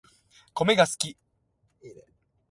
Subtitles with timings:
[0.55, 1.15] コメが好き